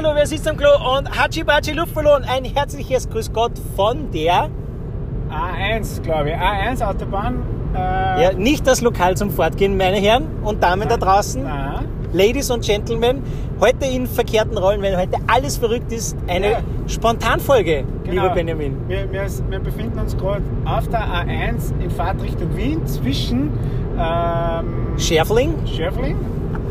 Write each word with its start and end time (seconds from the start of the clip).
Hallo, 0.00 0.10
wer 0.14 0.28
sitzt 0.28 0.46
am 0.46 0.56
Klo? 0.56 0.68
Und 0.96 1.10
Hachi 1.10 1.42
Bachi 1.42 1.72
Luftballon. 1.72 2.22
Ein 2.22 2.44
herzliches 2.44 3.10
Grüß 3.10 3.32
Gott 3.32 3.50
von 3.74 4.12
der. 4.12 4.48
A1, 5.28 6.02
glaube 6.02 6.28
ich. 6.30 6.36
A1 6.36 6.88
Autobahn. 6.88 7.42
Äh, 7.74 8.22
ja, 8.22 8.32
nicht 8.32 8.64
das 8.64 8.80
Lokal 8.80 9.16
zum 9.16 9.32
Fortgehen, 9.32 9.76
meine 9.76 9.96
Herren 9.96 10.28
und 10.44 10.62
Damen 10.62 10.88
da 10.88 10.98
draußen. 10.98 11.44
Aha. 11.44 11.82
Ladies 12.12 12.48
und 12.52 12.64
Gentlemen, 12.64 13.24
heute 13.60 13.86
in 13.86 14.06
verkehrten 14.06 14.56
Rollen, 14.56 14.80
weil 14.82 14.96
heute 14.96 15.16
alles 15.26 15.56
verrückt 15.56 15.90
ist, 15.90 16.16
eine 16.28 16.52
Ja. 16.52 16.58
Spontanfolge, 16.86 17.82
Genau. 18.04 18.22
lieber 18.22 18.34
Benjamin. 18.36 18.76
Wir, 18.86 19.10
wir, 19.10 19.26
wir 19.50 19.58
befinden 19.58 19.98
uns 19.98 20.16
gerade 20.16 20.42
auf 20.64 20.86
der 20.86 21.00
A1 21.00 21.72
in 21.82 21.90
Fahrtrichtung 21.90 22.56
Wien 22.56 22.86
zwischen 22.86 23.50
ähm, 23.98 24.96
Schärfling 24.96 25.54
Schöffling 25.66 26.14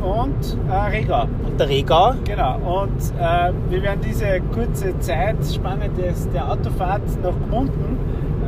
und 0.02 0.58
äh, 0.70 0.98
Regau. 0.98 1.24
und 1.46 1.60
der 1.60 1.70
Regau. 1.70 2.14
Genau. 2.24 2.84
Und 2.84 3.00
äh, 3.20 3.52
wir 3.70 3.82
werden 3.82 4.02
diese 4.06 4.40
kurze 4.54 4.98
Zeitspanne 5.00 5.90
des, 5.90 6.30
der 6.32 6.52
Autofahrt 6.52 7.02
nach 7.24 7.34
Gmunden 7.48 7.98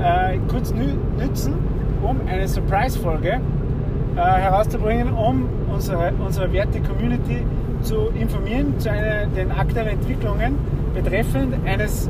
äh, 0.02 0.38
kurz 0.50 0.74
nü 0.74 0.94
nützen, 1.18 1.54
um 2.02 2.18
eine 2.28 2.48
Surprise-Folge 2.48 3.40
äh, 4.16 4.20
herauszubringen, 4.20 5.14
um 5.14 5.48
unsere, 5.74 6.12
unsere 6.26 6.52
werte 6.54 6.82
Community 6.82 7.46
zu 7.82 8.10
informieren 8.20 8.78
zu 8.80 8.92
einer, 8.92 9.26
den 9.28 9.52
aktuellen 9.52 9.90
Entwicklungen 9.90 10.58
betreffend 10.94 11.56
eines 11.66 12.10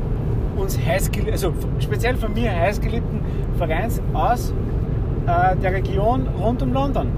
uns 0.56 0.78
heißgeliebten, 0.78 1.32
also 1.32 1.52
speziell 1.78 2.16
von 2.16 2.34
mir 2.34 2.50
heißgeliebten 2.52 3.20
Vereins 3.56 4.00
aus 4.12 4.52
äh, 5.26 5.56
der 5.56 5.72
Region 5.72 6.26
rund 6.40 6.62
um 6.62 6.72
London. 6.72 7.08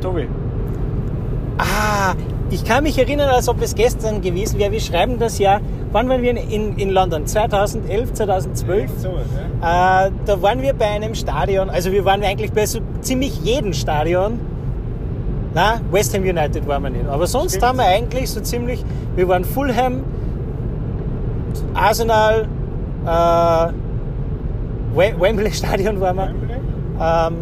Tobi. 0.00 0.28
Ah, 1.62 2.14
ich 2.50 2.64
kann 2.64 2.84
mich 2.84 2.98
erinnern, 2.98 3.28
als 3.28 3.48
ob 3.48 3.60
es 3.62 3.74
gestern 3.74 4.22
gewesen 4.22 4.58
wäre. 4.58 4.72
Wir 4.72 4.80
schreiben 4.80 5.18
das 5.18 5.38
Jahr. 5.38 5.60
Wann 5.92 6.08
waren 6.08 6.22
wir 6.22 6.30
in, 6.36 6.76
in 6.78 6.90
London? 6.90 7.26
2011, 7.26 8.12
2012? 8.14 8.90
So, 8.98 9.08
ja. 9.60 10.06
Äh, 10.06 10.10
da 10.24 10.40
waren 10.42 10.62
wir 10.62 10.72
bei 10.72 10.86
einem 10.86 11.14
Stadion, 11.14 11.68
also 11.68 11.92
wir 11.92 12.04
waren 12.04 12.22
eigentlich 12.22 12.52
bei 12.52 12.64
so 12.64 12.78
ziemlich 13.02 13.40
jedem 13.42 13.72
Stadion. 13.74 14.38
Na, 15.52 15.80
West 15.90 16.14
Ham 16.14 16.22
United 16.22 16.66
waren 16.68 16.82
wir 16.84 16.90
nicht. 16.90 17.06
Aber 17.08 17.26
sonst 17.26 17.52
Stimmt. 17.56 17.66
haben 17.66 17.78
wir 17.78 17.86
eigentlich 17.86 18.30
so 18.30 18.40
ziemlich, 18.40 18.84
wir 19.16 19.28
waren 19.28 19.44
Fulham, 19.44 20.04
Arsenal, 21.74 22.46
äh, 23.04 23.72
Wem- 24.96 25.20
Wembley 25.20 25.52
Stadion 25.52 26.00
waren 26.00 26.16
wir, 26.16 26.26
Wembley. 26.28 26.56
ähm, 27.00 27.34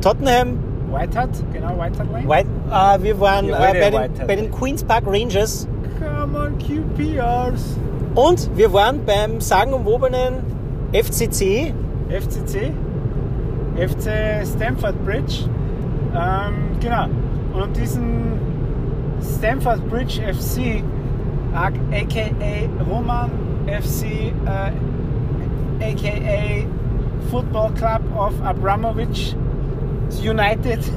Tottenham, 0.00 0.58
White 0.92 1.18
Hat, 1.18 1.28
genau, 1.52 1.68
White 1.78 1.98
Hat 1.98 2.06
Lane. 2.12 2.28
White, 2.28 2.48
äh, 2.70 3.02
wir 3.02 3.20
waren 3.20 3.46
Ja, 3.46 3.72
äh, 3.72 3.90
bei, 3.90 4.08
den, 4.08 4.26
bei 4.26 4.36
den 4.36 4.50
Queen's 4.50 4.84
Park 4.84 5.04
Rangers 5.06 5.66
Come 5.98 6.38
on, 6.38 6.58
QPRs. 6.58 7.76
und 8.14 8.50
wir 8.56 8.72
waren 8.72 9.04
beim 9.04 9.40
sagenumwobenen 9.40 10.34
FCC. 10.92 11.74
FCC, 12.08 12.72
FC 13.76 14.46
Stamford 14.46 15.04
Bridge. 15.04 15.44
Ähm, 16.14 16.54
genau. 16.80 17.04
Und 17.54 17.62
um 17.62 17.72
diesen 17.74 18.38
Stamford 19.20 19.86
Bridge 19.90 20.20
FC, 20.22 20.82
aka 21.54 22.30
Roman 22.90 23.30
FC, 23.66 24.04
äh, 24.46 24.72
aka 25.84 26.66
Football 27.30 27.70
Club 27.72 28.00
of 28.16 28.32
Abramovich 28.42 29.36
United, 30.20 30.80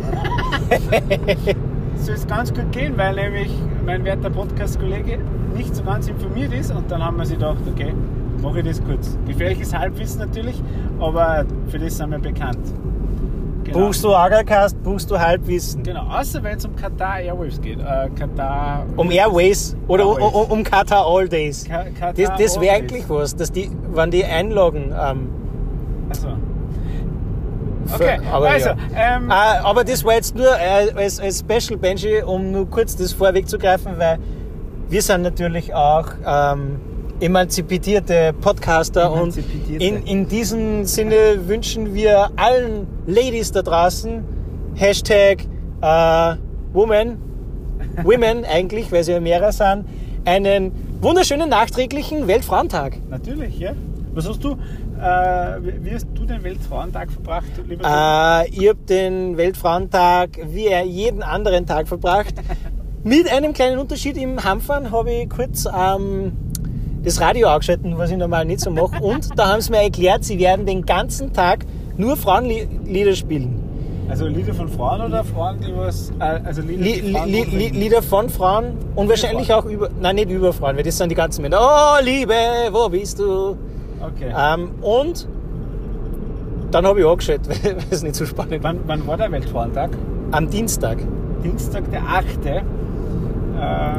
soll 1.96 2.16
es 2.16 2.28
ganz 2.28 2.54
gut 2.54 2.72
gehen, 2.72 2.94
weil 2.98 3.16
nämlich 3.16 3.52
mein 3.86 4.04
werter 4.04 4.30
Podcast-Kollege 4.30 5.20
nicht 5.56 5.76
so 5.76 5.84
ganz 5.84 6.08
informiert 6.08 6.54
ist 6.54 6.72
und 6.72 6.90
dann 6.90 7.04
haben 7.04 7.18
wir 7.18 7.26
sich 7.26 7.38
gedacht, 7.38 7.58
okay, 7.70 7.94
mache 8.42 8.60
ich 8.60 8.66
das 8.66 8.84
kurz. 8.84 9.18
Gefährliches 9.28 9.74
Halbwissen 9.78 10.20
natürlich, 10.22 10.62
aber 11.00 11.46
für 11.68 11.80
das 11.80 11.98
sind 11.98 12.10
wir 12.12 12.20
bekannt. 12.20 12.60
Genau. 13.64 13.78
Buchst 13.86 14.04
du 14.04 14.16
Agercast, 14.16 14.82
buchst 14.82 15.12
du 15.12 15.20
Halbwissen. 15.20 15.84
Genau, 15.84 16.02
außer 16.10 16.42
wenn 16.42 16.58
es 16.58 16.66
um 16.66 16.76
Qatar 16.76 17.20
Airways 17.20 17.62
geht. 17.62 17.80
Äh, 17.80 18.10
Qatar. 18.18 18.86
Um 18.98 19.12
Airways 19.12 19.78
oder 19.88 20.04
Airways. 20.06 20.34
Um, 20.34 20.52
um 20.52 20.64
Qatar 20.64 21.06
All 21.06 21.30
Days. 21.30 21.66
Ka- 21.66 21.84
Qatar 22.00 22.14
Das, 22.14 22.40
das 22.40 22.60
wäre 22.60 22.76
eigentlich 22.76 23.08
was, 23.08 23.36
dass 23.36 23.52
die, 23.52 23.70
wenn 23.94 24.10
die 24.10 24.26
einloggen. 24.26 24.86
Ähm, 25.00 25.28
Also. 26.10 26.30
Okay, 27.94 28.20
aber 28.32 28.50
also, 28.50 28.70
ja. 28.70 28.78
ähm, 28.96 29.30
Äh, 29.30 29.34
aber 29.34 29.84
das 29.84 30.04
war 30.04 30.14
jetzt 30.14 30.36
nur 30.36 30.48
äh, 30.48 30.92
als, 30.96 31.20
als 31.20 31.40
Special 31.40 31.78
Benji, 31.78 32.22
um 32.22 32.52
nur 32.52 32.70
kurz 32.70 32.96
das 32.96 33.14
vorwegzugreifen, 33.14 33.98
weil 33.98 34.20
wir 34.90 35.02
sind 35.02 35.22
natürlich 35.22 35.74
auch 35.74 36.08
ähm, 36.26 36.80
emanzipierte 37.22 38.34
Podcaster 38.42 39.06
Emanzipierte. 39.06 39.74
und 39.74 39.82
in, 39.82 40.06
in 40.06 40.28
diesem 40.28 40.86
Sinne 40.86 41.48
wünschen 41.48 41.94
wir 41.94 42.32
allen 42.36 42.88
Ladies 43.06 43.52
da 43.52 43.62
draußen 43.62 44.24
Hashtag 44.76 45.44
äh, 45.82 46.36
Woman, 46.74 47.18
Women 48.04 48.46
eigentlich, 48.50 48.92
weil 48.92 49.04
sie 49.04 49.12
ja 49.14 49.20
mehrere 49.20 49.52
sind, 49.52 49.86
einen 50.26 50.72
wunderschönen 51.02 51.50
nachträglichen 51.50 52.28
Weltfrauentag. 52.28 52.98
natürlich, 53.10 53.60
ja. 53.60 53.74
Was 54.14 54.28
hast 54.28 54.44
du, 54.44 54.52
äh, 54.52 54.56
wie 55.82 55.94
hast 55.94 56.08
du 56.14 56.26
den 56.26 56.44
Weltfrauentag 56.44 57.12
verbracht, 57.12 57.46
lieber 57.68 57.86
Äh, 57.86 58.50
ich 58.50 58.68
habe 58.68 58.80
den 58.88 59.38
Weltfrauentag 59.38 60.32
wie 60.50 60.70
jeden 60.84 61.24
anderen 61.24 61.66
Tag 61.66 61.88
verbracht. 61.88 62.34
Mit 63.04 63.32
einem 63.32 63.54
kleinen 63.54 63.80
Unterschied 63.80 64.18
im 64.18 64.44
Heimfahren 64.44 64.92
habe 64.92 65.12
ich 65.12 65.30
kurz 65.30 65.66
ähm, 65.66 66.34
das 67.04 67.22
Radio 67.22 67.48
angeschalten, 67.48 67.98
was 67.98 68.12
ich 68.12 68.18
normal 68.18 68.46
nicht 68.46 68.60
so 68.60 68.70
mache. 68.70 68.96
Und 69.02 69.30
da 69.38 69.54
haben 69.54 69.62
sie 69.62 69.72
mir 69.72 69.82
erklärt, 69.82 70.26
sie 70.26 70.38
werden 70.40 70.66
den 70.66 70.86
ganzen 70.86 71.32
Tag 71.32 71.66
nur 71.96 72.18
Frauenlieder 72.18 73.16
spielen. 73.16 73.64
Also 74.10 74.28
Lieder 74.28 74.54
von 74.54 74.68
Frauen 74.68 75.02
oder 75.02 75.24
Frauen, 75.24 75.58
die 75.62 75.74
was. 75.74 76.12
Äh, 76.20 76.42
also 76.44 76.62
Lieder, 76.62 76.84
Li 76.84 77.14
Frauen 77.14 77.30
Li 77.30 77.44
Li? 77.44 77.70
Lieder 77.70 78.02
von 78.02 78.30
Frauen 78.30 78.74
und 78.96 79.08
wahrscheinlich 79.08 79.54
auch 79.54 79.64
über, 79.64 79.90
nein, 80.02 80.16
nicht 80.16 80.30
über 80.30 80.52
Frauen, 80.52 80.76
weil 80.76 80.84
das 80.84 80.98
sind 80.98 81.10
die 81.10 81.16
ganzen 81.16 81.44
Männer. 81.44 81.60
Oh, 81.62 82.04
Liebe, 82.04 82.34
wo 82.72 82.90
bist 82.90 83.20
du? 83.20 83.56
Okay. 84.02 84.34
Ähm, 84.36 84.72
und 84.82 85.28
dann 86.72 86.86
habe 86.86 87.02
ich 87.02 87.06
angeschaltet, 87.06 87.48
weil 87.64 87.78
es 87.90 88.04
nicht 88.04 88.16
so 88.16 88.26
spannend. 88.26 88.60
Wann, 88.62 88.80
wann 88.86 89.06
war 89.08 89.18
der 89.18 89.32
Weltfrauentag? 89.32 89.92
Am 90.32 90.50
Dienstag, 90.50 90.98
Dienstag, 91.44 91.90
der 91.92 92.04
8. 92.04 92.46
Äh, 92.46 92.62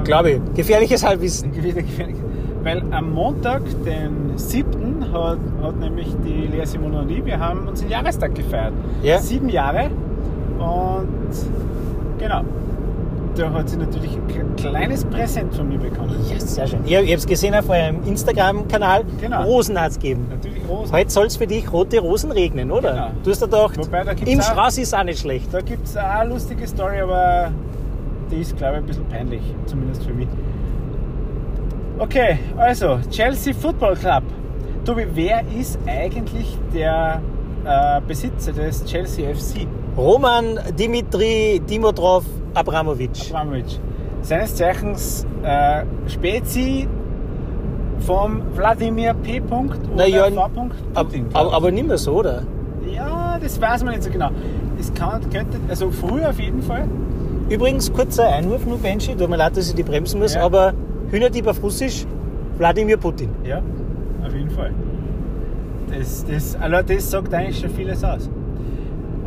glaube 0.04 0.30
ich. 0.30 0.40
Gefährliches 0.54 1.04
Halbwissen. 1.04 1.52
Gefährlich. 1.52 2.16
Weil 2.62 2.82
am 2.92 3.12
Montag, 3.12 3.62
den 3.84 4.36
7., 4.36 5.12
hat, 5.12 5.38
hat 5.62 5.76
nämlich 5.80 6.08
die 6.24 6.46
Lea 6.46 6.64
Simone 6.64 7.00
und 7.00 7.10
ich, 7.10 7.24
wir 7.24 7.38
haben 7.38 7.68
unseren 7.68 7.90
Jahrestag 7.90 8.34
gefeiert. 8.34 8.72
Ja. 9.02 9.18
Sieben 9.18 9.48
Jahre. 9.48 9.90
Und 10.58 11.34
genau. 12.18 12.42
Da 13.34 13.50
hat 13.50 13.68
sie 13.70 13.78
natürlich 13.78 14.12
ein 14.14 14.56
kleines 14.56 15.04
Präsent 15.06 15.54
von 15.54 15.66
mir 15.68 15.78
bekommen. 15.78 16.14
Ja, 16.30 16.38
sehr 16.38 16.66
schön. 16.66 16.80
Ich, 16.84 16.92
ich 16.92 16.98
habe 16.98 17.12
es 17.14 17.26
gesehen 17.26 17.54
auf 17.54 17.68
eurem 17.70 18.02
Instagram-Kanal. 18.06 19.04
Genau. 19.20 19.42
Rosen 19.44 19.80
hat 19.80 19.92
es 19.92 19.98
gegeben. 19.98 20.26
Natürlich 20.28 20.62
Rosen. 20.68 20.92
Heute 20.94 21.10
soll 21.10 21.26
es 21.26 21.36
für 21.36 21.46
dich 21.46 21.72
rote 21.72 21.98
Rosen 22.00 22.30
regnen, 22.30 22.70
oder? 22.70 22.90
Genau. 22.92 23.10
Du 23.24 23.30
hast 23.30 23.40
gedacht, 23.40 23.78
Wobei, 23.78 24.04
da 24.04 24.12
im 24.12 24.38
auch- 24.38 24.42
Strauß 24.44 24.78
ist 24.78 24.94
auch 24.94 25.04
nicht 25.04 25.20
schlecht. 25.20 25.48
Da 25.52 25.62
gibt 25.62 25.86
es 25.86 25.96
eine 25.96 26.28
lustige 26.28 26.66
Story, 26.66 27.00
aber 27.00 27.50
die 28.30 28.36
ist, 28.42 28.54
glaube 28.58 28.74
ich, 28.74 28.78
ein 28.80 28.86
bisschen 28.86 29.06
peinlich, 29.08 29.42
zumindest 29.64 30.04
für 30.04 30.12
mich. 30.12 30.28
Okay, 31.98 32.38
also 32.58 32.98
Chelsea 33.10 33.54
Football 33.54 33.96
Club. 33.96 34.24
Tobi, 34.84 35.06
wer 35.14 35.42
ist 35.58 35.78
eigentlich 35.86 36.58
der 36.74 37.20
äh, 37.64 38.00
Besitzer 38.06 38.52
des 38.52 38.84
Chelsea 38.84 39.32
FC? 39.32 39.66
Roman 39.96 40.58
Dimitri 40.78 41.60
Dimitrov 41.68 42.24
Abramovic. 42.54 43.30
Abramovic. 43.30 43.80
Seines 44.22 44.54
Zeichens 44.54 45.26
äh, 45.42 45.84
Spezi 46.08 46.86
vom 48.00 48.42
Wladimir 48.54 49.14
P. 49.14 49.40
Punkt 49.40 49.78
oder 49.86 49.96
Na 49.96 50.06
ja, 50.06 50.30
V. 50.30 50.40
Ab, 50.40 50.50
Putin, 50.94 51.26
aber, 51.32 51.52
aber 51.54 51.70
nicht 51.70 51.86
mehr 51.86 51.98
so, 51.98 52.14
oder? 52.18 52.42
Ja, 52.92 53.38
das 53.40 53.60
weiß 53.60 53.84
man 53.84 53.94
nicht 53.94 54.02
so 54.04 54.10
genau. 54.10 54.30
Es 54.78 54.92
kann, 54.94 55.20
könnte, 55.30 55.58
also 55.68 55.90
früher 55.90 56.30
auf 56.30 56.38
jeden 56.40 56.62
Fall. 56.62 56.86
Übrigens, 57.48 57.92
kurzer 57.92 58.28
Einwurf 58.28 58.66
nur, 58.66 58.78
Benji. 58.78 59.14
Tut 59.14 59.28
mir 59.28 59.36
leid, 59.36 59.56
dass 59.56 59.68
ich 59.68 59.74
die 59.74 59.82
bremsen 59.82 60.20
muss, 60.20 60.34
Ja. 60.34 60.44
aber 60.44 60.72
Hühnerdieb 61.10 61.46
auf 61.46 61.62
Russisch, 61.62 62.06
Wladimir 62.58 62.96
Putin. 62.96 63.28
Ja, 63.44 63.60
auf 64.24 64.32
jeden 64.34 64.50
Fall. 64.50 64.72
Das, 65.96 66.24
das, 66.24 66.56
also 66.56 66.76
das 66.86 67.10
sagt 67.10 67.34
eigentlich 67.34 67.58
schon 67.60 67.70
vieles 67.70 68.02
aus. 68.02 68.30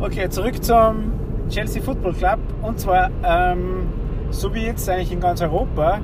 Okay, 0.00 0.28
zurück 0.28 0.62
zum 0.62 1.12
Chelsea 1.48 1.82
Football 1.82 2.14
Club. 2.14 2.38
Und 2.62 2.78
zwar, 2.80 3.10
ähm, 3.24 3.86
so 4.30 4.52
wie 4.54 4.66
jetzt 4.66 4.88
eigentlich 4.88 5.12
in 5.12 5.20
ganz 5.20 5.40
Europa, 5.42 6.00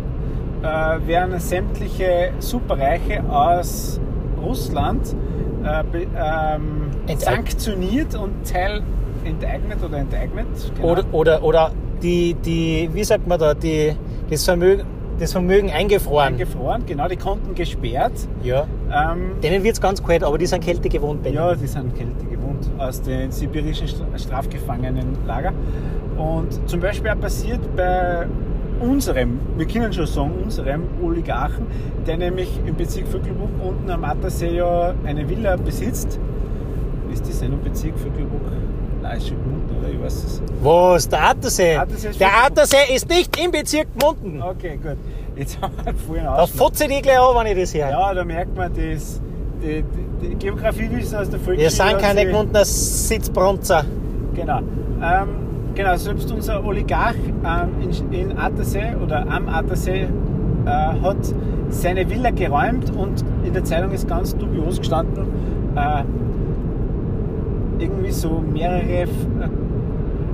äh, 0.63 1.07
werden 1.07 1.39
sämtliche 1.41 2.33
Superreiche 2.39 3.23
aus 3.29 4.01
Russland 4.41 5.15
äh, 5.65 5.83
be, 5.85 6.07
ähm, 6.17 6.91
sanktioniert 7.17 8.15
und 8.15 8.49
Teil 8.51 8.83
enteignet 9.25 9.79
oder 9.85 9.99
enteignet. 9.99 10.47
genau. 10.77 10.89
Oder, 10.89 11.05
oder, 11.13 11.43
oder 11.43 11.71
die, 12.03 12.35
die, 12.35 12.91
wie 12.93 13.05
sagt 13.05 13.27
man 13.27 13.39
da, 13.39 13.55
die, 13.55 13.95
das 14.31 14.45
Vermögen, 14.45 14.85
das 15.19 15.33
Vermögen 15.33 15.71
eingefroren. 15.71 16.35
eingefroren. 16.35 16.85
Genau, 16.87 17.07
die 17.07 17.17
Konten 17.17 17.55
gesperrt. 17.55 18.13
Ja. 18.43 18.67
Ähm, 18.93 19.41
Denen 19.43 19.63
wird 19.63 19.75
es 19.75 19.81
ganz 19.81 20.03
kalt, 20.03 20.25
aber 20.25 20.39
die 20.39 20.47
sind 20.47 20.65
Kälte 20.65 20.89
gewohnt. 20.89 21.23
Benny. 21.23 21.37
Ja, 21.37 21.55
die 21.55 21.67
sind 21.67 21.95
Kälte 21.95 22.15
gewohnt 22.25 22.32
aus 22.79 23.01
den 23.03 23.31
sibirischen 23.31 23.87
Stra- 23.89 24.19
Strafgefangenenlager. 24.19 25.53
Und 26.17 26.69
zum 26.69 26.81
Beispiel 26.81 27.11
auch 27.11 27.21
passiert 27.21 27.61
bei 27.77 28.27
unserem, 28.81 29.39
wir 29.57 29.67
können 29.67 29.93
schon 29.93 30.07
sagen, 30.07 30.33
unserem 30.43 30.83
Oligarchen, 31.03 31.67
der 32.07 32.17
nämlich 32.17 32.49
im 32.67 32.75
Bezirk 32.75 33.07
Vöckelbuch 33.09 33.49
unten 33.65 33.91
am 33.91 34.05
Attersee 34.05 34.57
ja 34.57 34.95
eine 35.05 35.29
Villa 35.29 35.57
besitzt. 35.57 36.19
Ist 37.13 37.29
das 37.29 37.43
ein 37.43 37.59
Bezirk 37.63 37.99
Vöckelbuch? 37.99 38.41
Nein, 39.03 39.19
ist 39.19 39.29
schon 39.29 39.37
Gmunden, 39.43 39.77
oder? 39.79 39.89
Ich 39.89 40.01
weiß 40.01 40.25
es. 40.25 40.43
Was? 40.63 41.09
Der 41.09 41.29
Attersee? 41.31 41.77
Attersee 41.77 42.11
der 42.19 42.45
Attersee 42.47 42.95
ist 42.95 43.09
nicht 43.09 43.37
im 43.45 43.51
Bezirk 43.51 43.89
Gmunden. 43.99 44.41
Okay, 44.43 44.79
gut. 44.83 44.97
Jetzt 45.37 45.61
haben 45.61 45.75
wir 45.85 45.95
vorhin 45.95 46.25
Da 46.25 46.35
aus. 46.37 46.51
futze 46.51 46.85
ich 46.85 47.03
gleich 47.03 47.19
an, 47.19 47.35
wenn 47.37 47.47
ich 47.57 47.63
das 47.63 47.75
höre. 47.75 47.91
Ja, 47.91 48.15
da 48.15 48.25
merkt 48.25 48.57
man 48.57 48.71
das. 48.75 49.21
Die, 49.63 49.85
die, 50.21 50.35
Geografiewissen 50.35 51.19
aus 51.19 51.31
der 51.31 51.39
Wir 51.39 51.45
Volksschule. 51.45 51.71
sind 51.71 51.85
hat 51.85 51.99
keine 52.01 52.27
Gmundener 52.27 52.65
Sitzbronzer. 52.65 53.85
Genau. 54.35 54.59
Ähm, 54.59 55.29
genau, 55.75 55.97
selbst 55.97 56.33
unser 56.33 56.65
Oligarch 56.65 57.17
ähm, 57.45 57.91
in, 58.11 58.13
in 58.13 58.39
Attersee 58.39 58.95
oder 59.03 59.27
am 59.29 59.49
Attersee 59.49 60.09
äh, 60.65 60.69
hat 60.69 61.17
seine 61.69 62.09
Villa 62.09 62.31
geräumt 62.31 62.91
und 62.97 63.25
in 63.45 63.53
der 63.53 63.65
Zeitung 63.65 63.93
ist 63.93 64.09
ganz 64.09 64.37
dubios 64.37 64.79
gestanden, 64.79 65.27
äh, 65.77 66.03
irgendwie 67.79 68.11
so 68.11 68.43
mehrere 68.53 69.03
äh, 69.03 69.07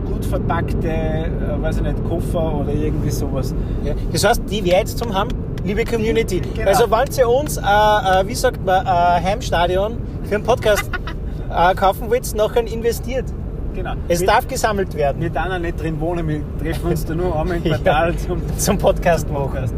gut 0.07 0.25
verpackte, 0.25 0.89
äh, 0.89 1.63
weiß 1.63 1.77
ich 1.79 1.83
nicht, 1.83 2.05
Koffer 2.09 2.61
oder 2.61 2.73
irgendwie 2.73 3.11
sowas. 3.11 3.55
Ja. 3.85 3.95
Das 4.13 4.25
heißt, 4.25 4.43
die 4.51 4.65
wäre 4.65 4.79
jetzt 4.79 4.99
zum 4.99 5.15
Haben, 5.15 5.31
liebe 5.65 5.85
Community. 5.85 6.41
Genau. 6.41 6.69
Also, 6.69 6.91
wenn 6.91 7.09
ihr 7.17 7.29
uns, 7.29 7.57
äh, 7.57 7.61
äh, 7.61 8.27
wie 8.27 8.35
sagt 8.35 8.65
man, 8.65 8.85
äh, 8.87 8.89
Heimstadion 8.89 9.99
für 10.25 10.37
einen 10.37 10.45
Podcast 10.45 10.91
äh, 11.51 11.75
kaufen 11.75 12.11
wollt, 12.11 12.35
nachher 12.35 12.67
investiert. 12.67 13.27
Genau. 13.75 13.95
Es 14.09 14.21
wir, 14.21 14.27
darf 14.27 14.49
gesammelt 14.49 14.95
werden 14.95 15.23
wir 15.23 15.31
da 15.31 15.59
nicht 15.59 15.81
drin 15.81 16.01
wohnen, 16.01 16.27
wir 16.27 16.43
treffen 16.61 16.91
uns 16.91 17.05
da 17.05 17.15
nur 17.15 17.39
einmal 17.39 17.59
im 17.59 17.63
Quartal 17.65 18.17
zum 18.17 18.43
zum 18.57 18.79
Podcast 18.79 19.31
machen. 19.31 19.71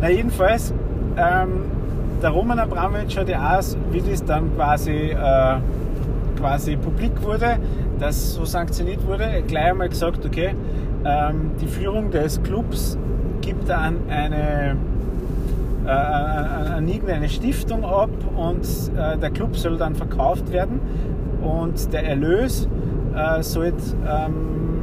Na 0.00 0.08
jedenfalls, 0.08 0.72
ähm, 1.16 1.64
der 2.22 2.30
Roman 2.30 2.58
Abramowitsch 2.58 3.16
hat 3.16 3.28
ja 3.28 3.58
auch, 3.58 3.64
wie 3.90 4.00
das 4.00 4.24
dann 4.24 4.54
quasi, 4.56 5.10
äh, 5.10 5.56
quasi 6.38 6.76
publik 6.76 7.22
wurde, 7.22 7.58
das 7.98 8.34
so 8.34 8.44
sanktioniert 8.44 9.06
wurde, 9.06 9.42
gleich 9.46 9.70
einmal 9.70 9.88
gesagt, 9.88 10.24
okay, 10.24 10.54
ähm, 11.04 11.50
die 11.60 11.66
Führung 11.66 12.10
des 12.10 12.42
Clubs 12.42 12.96
gibt 13.40 13.68
dann 13.68 14.08
eine 14.08 14.76
äh, 15.84 15.90
an 15.90 16.82
an 16.82 16.88
irgendeine 16.88 17.28
Stiftung 17.28 17.84
ab 17.84 18.10
und 18.36 18.66
äh, 18.96 19.16
der 19.18 19.30
Club 19.30 19.56
soll 19.56 19.76
dann 19.76 19.94
verkauft 19.94 20.50
werden 20.52 20.80
und 21.42 21.92
der 21.92 22.04
Erlös 22.04 22.68
äh, 23.14 23.42
sollte 23.42 23.82
ähm, 24.06 24.80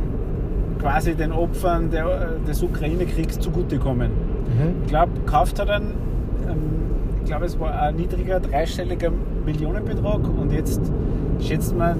quasi 0.80 1.13
den 1.16 1.34
Opfern 1.34 1.90
der, 1.92 2.38
des 2.48 2.63
Ukraine-Kriegs 2.63 3.40
zugutekommen. 3.40 4.12
Mhm. 4.12 4.75
Ich 4.84 4.90
glaube, 4.90 5.12
gekauft 5.13 5.60
hat 5.60 5.68
er, 5.68 5.78
ähm, 5.78 5.92
ich 7.19 7.25
glaube, 7.25 7.46
es 7.46 7.60
war 7.60 7.81
ein 7.81 7.96
niedriger, 7.98 8.40
dreistelliger 8.40 9.12
Millionenbetrag 9.46 10.22
und 10.25 10.54
jetzt 10.54 10.81
schätzt 11.42 11.78
man, 11.78 11.98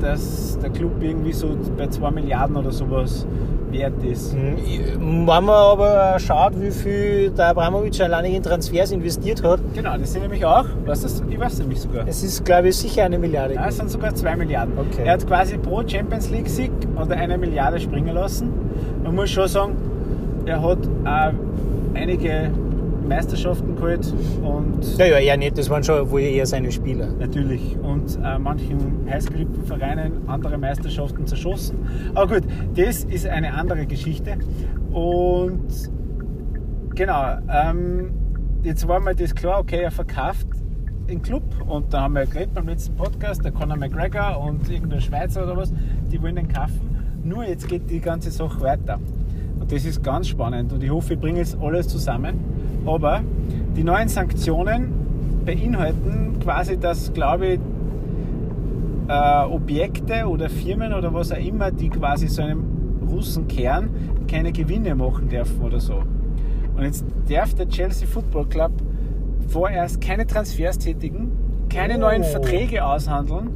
dass 0.00 0.58
der 0.60 0.70
Club 0.70 0.92
irgendwie 1.00 1.32
so 1.32 1.56
bei 1.76 1.86
2 1.88 2.10
Milliarden 2.10 2.56
oder 2.56 2.70
sowas 2.70 3.26
wert 3.70 4.02
ist. 4.04 4.34
Mhm. 4.34 4.56
Wenn 5.00 5.24
man 5.26 5.48
aber 5.48 6.16
schaut, 6.20 6.60
wie 6.60 6.70
viel 6.70 7.30
der 7.30 7.48
Abramowitsch 7.48 8.00
alleine 8.00 8.28
in 8.34 8.42
Transfers 8.42 8.92
investiert 8.92 9.42
hat, 9.42 9.60
Genau, 9.74 9.96
das 9.98 10.12
sind 10.12 10.22
nämlich 10.22 10.44
auch, 10.44 10.64
was 10.86 11.02
das? 11.02 11.22
Ich 11.28 11.38
weiß 11.40 11.58
nämlich 11.58 11.80
sogar. 11.80 12.06
es 12.06 12.22
ist, 12.22 12.44
glaube 12.44 12.68
ich, 12.68 12.76
sicher 12.76 13.04
eine 13.04 13.18
Milliarde. 13.18 13.54
Ja, 13.54 13.66
es 13.66 13.76
sind 13.76 13.90
sogar 13.90 14.14
2 14.14 14.36
Milliarden. 14.36 14.74
Okay. 14.78 15.02
Er 15.04 15.14
hat 15.14 15.26
quasi 15.26 15.58
pro 15.58 15.82
Champions 15.86 16.30
League 16.30 16.48
Sieg 16.48 16.70
hat 16.96 17.10
er 17.10 17.16
eine 17.16 17.36
Milliarde 17.36 17.80
springen 17.80 18.14
lassen. 18.14 18.52
Man 19.02 19.14
muss 19.14 19.30
schon 19.30 19.48
sagen, 19.48 19.72
er 20.46 20.62
hat 20.62 20.78
auch 21.04 21.32
einige 21.94 22.50
Meisterschaften 23.04 23.76
geholt 23.76 24.12
und 24.42 24.98
Ja, 24.98 25.06
ja, 25.06 25.18
eher 25.18 25.36
nicht. 25.36 25.56
Das 25.58 25.70
waren 25.70 25.84
schon 25.84 26.10
wohl 26.10 26.20
eher 26.20 26.46
seine 26.46 26.72
Spieler. 26.72 27.08
natürlich 27.18 27.76
und 27.82 28.18
äh, 28.22 28.38
manchen 28.38 29.08
heißgeliebten 29.08 29.64
Vereinen 29.64 30.28
andere 30.28 30.58
Meisterschaften 30.58 31.26
zerschossen. 31.26 31.78
Aber 32.14 32.34
gut, 32.34 32.48
das 32.74 33.04
ist 33.04 33.26
eine 33.26 33.54
andere 33.54 33.86
Geschichte. 33.86 34.36
Und 34.92 35.90
genau, 36.94 37.38
ähm, 37.52 38.10
jetzt 38.62 38.86
war 38.88 39.00
mir 39.00 39.14
das 39.14 39.34
klar, 39.34 39.60
okay, 39.60 39.82
er 39.82 39.90
verkauft 39.90 40.46
den 41.08 41.20
Club 41.20 41.42
und 41.66 41.92
da 41.92 42.02
haben 42.02 42.14
wir 42.14 42.24
geredet 42.26 42.54
beim 42.54 42.66
letzten 42.66 42.96
Podcast, 42.96 43.44
der 43.44 43.52
Conor 43.52 43.76
McGregor 43.76 44.40
und 44.40 44.70
irgendein 44.70 45.00
Schweizer 45.00 45.42
oder 45.44 45.56
was, 45.56 45.72
die 46.10 46.20
wollen 46.22 46.36
den 46.36 46.48
kaufen. 46.48 46.80
Nur 47.22 47.44
jetzt 47.44 47.68
geht 47.68 47.90
die 47.90 48.00
ganze 48.00 48.30
Sache 48.30 48.60
weiter. 48.60 48.98
Und 49.60 49.70
das 49.70 49.84
ist 49.84 50.02
ganz 50.02 50.28
spannend 50.28 50.72
und 50.72 50.82
ich 50.82 50.90
hoffe, 50.90 51.14
ich 51.14 51.20
bringe 51.20 51.38
jetzt 51.38 51.56
alles 51.60 51.88
zusammen. 51.88 52.34
Aber 52.86 53.22
die 53.76 53.82
neuen 53.84 54.08
Sanktionen 54.08 54.92
beinhalten 55.44 56.38
quasi, 56.40 56.78
dass, 56.78 57.12
glaube 57.12 57.46
ich, 57.46 57.60
äh, 59.08 59.44
Objekte 59.44 60.26
oder 60.26 60.48
Firmen 60.48 60.92
oder 60.92 61.12
was 61.12 61.32
auch 61.32 61.36
immer, 61.38 61.70
die 61.70 61.88
quasi 61.90 62.28
so 62.28 62.42
einem 62.42 62.64
Russen 63.10 63.46
kehren, 63.48 63.90
keine 64.28 64.52
Gewinne 64.52 64.94
machen 64.94 65.28
dürfen 65.28 65.60
oder 65.62 65.80
so. 65.80 66.02
Und 66.76 66.82
jetzt 66.82 67.04
darf 67.28 67.54
der 67.54 67.68
Chelsea 67.68 68.08
Football 68.08 68.46
Club 68.46 68.72
vorerst 69.48 70.00
keine 70.00 70.26
Transfers 70.26 70.78
tätigen, 70.78 71.30
keine 71.68 71.96
Oh. 71.96 72.00
neuen 72.00 72.24
Verträge 72.24 72.84
aushandeln. 72.84 73.50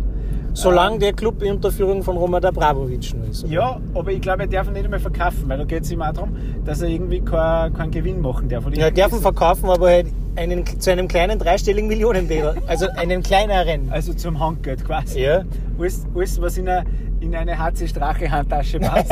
Solange 0.55 0.99
der 0.99 1.13
Club 1.13 1.43
unter 1.43 1.71
Führung 1.71 2.03
von 2.03 2.17
Roman 2.17 2.45
Abramowitsch 2.45 3.15
noch 3.15 3.29
ist. 3.29 3.45
oder? 3.45 3.53
Ja, 3.53 3.81
aber 3.95 4.11
ich 4.13 4.21
glaube, 4.21 4.43
er 4.43 4.49
darf 4.49 4.67
ihn 4.67 4.73
nicht 4.73 4.85
einmal 4.85 4.99
verkaufen, 4.99 5.45
weil 5.49 5.59
da 5.59 5.65
geht 5.65 5.85
es 5.85 5.91
ihm 5.93 6.03
auch 6.03 6.13
darum, 6.13 6.37
dass 6.65 6.83
er 6.83 6.89
irgendwie 6.89 7.21
keinen 7.21 7.73
keinen 7.75 7.91
Gewinn 7.91 8.21
machen 8.21 8.49
darf. 8.49 8.65
Ja, 8.65 8.71
irgendwie 8.87 9.01
dürfen 9.01 9.21
verkaufen, 9.21 9.69
aber 9.71 9.89
halt 9.89 10.07
einen, 10.37 10.65
zu 10.81 10.91
einem 10.91 11.07
kleinen 11.09 11.39
dreistelligen 11.39 11.89
Millionenbetrag. 11.89 12.57
Also 12.67 12.89
einen 12.97 13.23
kleineren. 13.23 13.91
Also 13.91 14.15
zum 14.15 14.41
Handgeld 14.41 14.85
quasi. 14.85 15.21
Ja. 15.21 15.43
Alles, 15.79 16.07
alles 16.15 16.41
was 16.41 16.59
in 16.59 16.69
eine, 16.69 16.85
in 17.21 17.35
eine 17.35 17.57
HC 17.59 17.87
Strache 17.89 18.31
Handtasche 18.31 18.79
passt. 18.81 19.11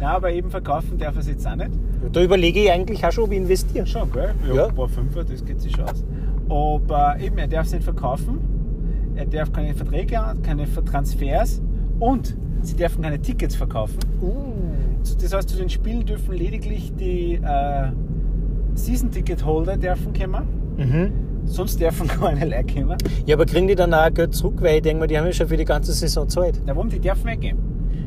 Nein, 0.00 0.08
aber 0.08 0.30
eben 0.32 0.50
verkaufen 0.50 0.96
darf 0.98 1.14
er 1.16 1.20
es 1.20 1.28
jetzt 1.28 1.46
auch 1.46 1.56
nicht. 1.56 1.70
Da 2.12 2.22
überlege 2.22 2.60
ich 2.60 2.70
eigentlich 2.70 3.04
auch 3.04 3.12
schon, 3.12 3.24
ob 3.24 3.32
ich 3.32 3.38
investiere. 3.38 3.86
Schon, 3.86 4.10
gell? 4.12 4.32
Ja, 4.48 4.54
Ja. 4.54 4.66
ein 4.68 4.74
paar 4.74 4.88
Fünfer, 4.88 5.24
das 5.24 5.44
geht 5.44 5.60
sich 5.60 5.72
schon 5.72 5.84
aus. 5.84 6.02
Aber 6.48 7.16
eben, 7.20 7.36
er 7.36 7.48
darf 7.48 7.66
es 7.66 7.72
nicht 7.72 7.84
verkaufen. 7.84 8.38
Er 9.20 9.26
darf 9.26 9.52
keine 9.52 9.74
Verträge, 9.74 10.18
keine 10.42 10.64
Transfers 10.84 11.60
und 11.98 12.34
sie 12.62 12.74
dürfen 12.74 13.02
keine 13.02 13.20
Tickets 13.20 13.54
verkaufen. 13.54 13.98
Das 15.20 15.34
heißt, 15.34 15.48
zu 15.50 15.58
den 15.58 15.68
Spielen 15.68 16.06
dürfen 16.06 16.34
lediglich 16.34 16.92
die 16.98 17.34
äh, 17.34 17.88
Season-Ticket-Holder 18.74 19.76
dürfen 19.76 20.12
kommen. 20.14 20.46
Mhm. 20.78 21.12
Sonst 21.46 21.80
dürfen 21.80 22.08
keine 22.20 22.46
Leute 22.46 22.74
kommen. 22.80 22.96
Ja, 23.26 23.36
aber 23.36 23.44
kriegen 23.44 23.68
die 23.68 23.74
dann 23.74 23.92
auch 23.92 24.12
Geld 24.12 24.34
zurück? 24.34 24.54
Weil 24.60 24.76
ich 24.76 24.82
denke 24.82 25.00
mal, 25.00 25.06
die 25.06 25.18
haben 25.18 25.26
ja 25.26 25.32
schon 25.32 25.48
für 25.48 25.56
die 25.56 25.64
ganze 25.64 25.92
Saison 25.92 26.24
gezahlt. 26.24 26.60
Na, 26.66 26.74
warum? 26.74 26.88
Die 26.88 26.98
dürfen 26.98 27.24
weggehen. 27.26 27.58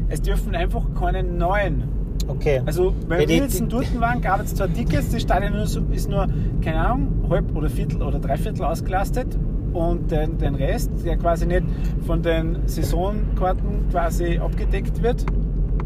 Es 0.09 0.21
dürfen 0.21 0.55
einfach 0.55 0.83
keine 0.99 1.21
neuen. 1.23 1.83
Okay. 2.27 2.61
Also, 2.65 2.93
wenn 3.07 3.19
Ja, 3.19 3.25
die- 3.25 3.33
wir 3.33 3.43
jetzt 3.43 3.59
in 3.59 3.69
Dortmund 3.69 4.01
waren, 4.01 4.21
gab 4.21 4.41
es 4.41 4.55
zwar 4.55 4.71
Tickets, 4.71 5.09
das 5.11 5.21
Stadion 5.21 5.53
ist 5.55 6.09
nur, 6.09 6.27
keine 6.61 6.77
Ahnung, 6.87 7.07
halb 7.29 7.55
oder 7.55 7.69
Viertel 7.69 8.01
oder 8.01 8.17
Dreiviertel 8.19 8.63
ausgelastet. 8.63 9.37
Und 9.73 10.11
den, 10.11 10.37
den 10.37 10.55
Rest, 10.55 10.91
der 11.03 11.17
quasi 11.17 11.45
nicht 11.47 11.63
von 12.05 12.21
den 12.21 12.57
Saisonkarten 12.67 13.89
quasi 13.91 14.37
abgedeckt 14.37 15.01
wird, 15.01 15.25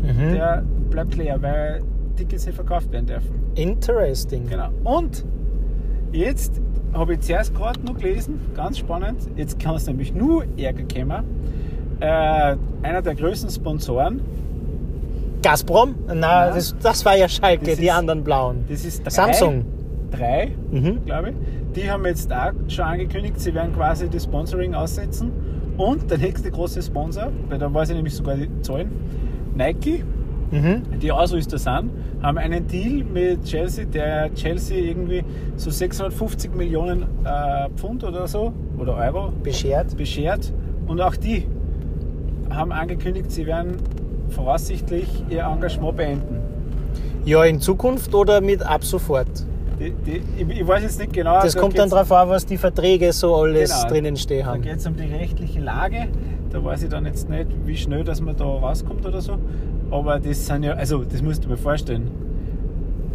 mhm. 0.02 0.34
der 0.34 0.64
bleibt 0.90 1.16
leer, 1.16 1.42
weil 1.42 1.82
Tickets 2.18 2.46
nicht 2.46 2.56
verkauft 2.56 2.92
werden 2.92 3.06
dürfen. 3.06 3.30
Interesting. 3.56 4.48
Genau. 4.50 4.70
Und 4.84 5.24
jetzt 6.12 6.62
habe 6.94 7.14
ich 7.14 7.22
zuerst 7.22 7.54
gerade 7.56 7.80
noch 7.86 7.96
gelesen, 7.98 8.40
ganz 8.56 8.78
spannend, 8.80 9.20
jetzt 9.36 9.60
kann 9.60 9.76
es 9.76 9.88
nämlich 9.88 10.14
nur 10.14 10.44
Ärger 10.58 10.84
kommen. 10.94 11.24
Äh, 12.00 12.56
einer 12.84 13.02
der 13.02 13.16
größten 13.16 13.50
Sponsoren, 13.50 14.22
Gazprom? 15.42 15.96
Nein, 16.08 16.20
Nein. 16.20 16.52
Das, 16.56 16.76
das 16.82 17.06
war 17.06 17.16
ja 17.16 17.28
Schalke, 17.30 17.66
Das 17.66 17.78
die 17.78 17.86
ist- 17.86 17.92
anderen 17.94 18.24
blauen. 18.24 18.66
das 18.70 18.84
ist 18.86 19.04
drei, 19.06 19.10
Samsung. 19.12 19.66
Drei, 20.12 20.52
Mhm. 20.72 21.06
glaube 21.06 21.30
ich. 21.30 21.36
Die 21.76 21.90
haben 21.90 22.06
jetzt 22.06 22.32
auch 22.34 22.52
schon 22.68 22.86
angekündigt, 22.86 23.40
sie 23.40 23.54
werden 23.54 23.74
quasi 23.74 24.10
das 24.10 24.24
Sponsoring 24.24 24.74
aussetzen. 24.74 25.32
Und 25.78 26.10
der 26.10 26.18
nächste 26.18 26.50
große 26.50 26.82
Sponsor, 26.82 27.32
weil 27.50 27.60
da 27.60 27.72
weiß 27.72 27.90
ich 27.90 27.96
nämlich 27.96 28.16
sogar 28.16 28.36
die 28.36 28.50
Zahlen, 28.62 28.90
Nike, 29.56 30.04
Mhm. 30.50 30.82
die 31.02 31.12
Ausrüster 31.12 31.58
sind, 31.58 31.92
haben 32.22 32.38
einen 32.38 32.66
Deal 32.68 33.04
mit 33.04 33.44
Chelsea, 33.44 33.84
der 33.84 34.34
Chelsea 34.34 34.78
irgendwie 34.78 35.22
so 35.58 35.70
650 35.70 36.56
Millionen 36.56 37.02
äh, 37.26 37.70
Pfund 37.76 38.04
oder 38.06 38.28
so, 38.28 38.54
oder 38.78 38.96
Euro 38.96 39.34
Beschert. 39.44 39.98
beschert. 39.98 40.54
Und 40.88 41.02
auch 41.02 41.18
die 41.18 41.46
haben 42.50 42.72
angekündigt, 42.72 43.30
sie 43.30 43.46
werden 43.46 43.76
voraussichtlich 44.30 45.08
ihr 45.30 45.42
Engagement 45.44 45.98
beenden. 45.98 46.38
Ja, 47.26 47.44
in 47.44 47.60
Zukunft 47.60 48.16
oder 48.16 48.40
mit 48.40 48.64
ab 48.66 48.86
sofort? 48.86 49.28
Die, 49.80 49.92
die, 49.92 50.22
ich, 50.38 50.60
ich 50.62 50.68
weiß 50.68 50.82
jetzt 50.84 51.00
nicht 51.00 51.14
genau. 51.14 51.40
Das 51.42 51.54
da 51.54 51.60
kommt 51.62 51.78
dann 51.78 51.90
drauf 51.90 52.12
an, 52.12 52.30
was 52.30 52.46
die 52.46 52.58
Verträge 52.58 53.14
so 53.14 53.36
alles 53.36 53.74
Genau. 53.76 53.90
drinnen 53.90 54.18
stehen 54.18 54.46
Da 54.46 54.52
haben. 54.54 54.62
geht 54.62 54.78
es 54.78 54.88
um 54.88 54.96
die 54.96 55.04
rechtliche 55.04 55.60
Lage. 55.60 56.08
Da 56.50 56.64
weiß 56.64 56.84
ich 56.84 56.90
dann 56.90 57.06
jetzt 57.06 57.30
nicht, 57.30 57.48
wie 57.66 57.78
schnell 57.78 58.04
dass 58.04 58.22
man 58.22 58.36
da 58.36 58.44
rauskommt 58.46 59.06
oder 59.06 59.22
so. 59.22 59.38
Aber 59.92 60.20
das 60.20 60.46
sind 60.48 60.64
ja, 60.64 60.74
also 60.74 61.04
das 61.04 61.22
musst 61.22 61.46
du 61.46 61.50
mir 61.50 61.58
vorstellen. 61.58 62.10